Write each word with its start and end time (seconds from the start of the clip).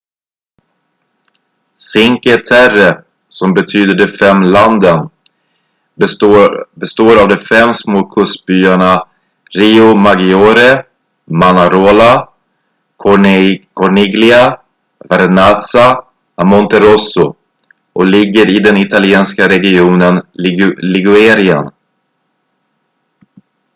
cinque 1.93 2.35
terre 2.49 2.89
som 3.37 3.49
betyder 3.57 3.95
de 4.01 4.07
fem 4.17 4.37
landen 4.55 4.99
består 6.89 7.15
av 7.23 7.27
de 7.33 7.37
fem 7.49 7.69
små 7.81 7.99
kustbyarna 8.15 8.89
riomaggiore 9.59 10.65
manarola 11.43 12.11
corniglia 13.79 14.41
vernazza 15.11 15.87
och 16.39 16.47
monterosso 16.51 17.25
och 17.93 18.05
ligger 18.15 18.45
i 18.55 18.57
den 18.59 18.77
italienska 18.77 19.43
regionen 19.55 20.15
ligurien 20.91 21.63